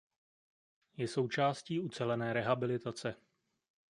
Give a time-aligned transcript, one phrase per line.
[0.97, 3.15] Je součástí ucelené rehabilitace.